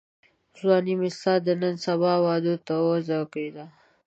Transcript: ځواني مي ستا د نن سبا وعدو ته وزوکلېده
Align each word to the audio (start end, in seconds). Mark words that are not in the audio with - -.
ځواني 0.57 0.93
مي 0.99 1.09
ستا 1.17 1.33
د 1.45 1.47
نن 1.61 1.75
سبا 1.85 2.13
وعدو 2.23 2.55
ته 2.65 2.73
وزوکلېده 2.87 3.65